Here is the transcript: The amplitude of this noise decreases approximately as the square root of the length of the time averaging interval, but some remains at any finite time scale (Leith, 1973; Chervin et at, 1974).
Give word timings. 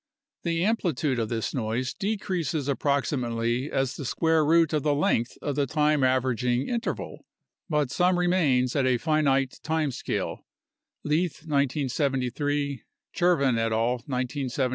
The 0.41 0.65
amplitude 0.65 1.19
of 1.19 1.29
this 1.29 1.53
noise 1.53 1.93
decreases 1.93 2.67
approximately 2.67 3.71
as 3.71 3.95
the 3.97 4.03
square 4.03 4.43
root 4.43 4.73
of 4.73 4.81
the 4.81 4.95
length 4.95 5.37
of 5.43 5.55
the 5.55 5.67
time 5.67 6.03
averaging 6.03 6.67
interval, 6.67 7.27
but 7.69 7.91
some 7.91 8.17
remains 8.17 8.75
at 8.75 8.87
any 8.87 8.97
finite 8.97 9.59
time 9.61 9.91
scale 9.91 10.43
(Leith, 11.03 11.45
1973; 11.45 12.81
Chervin 13.13 13.59
et 13.59 13.71
at, 13.71 13.71
1974). 13.73 14.69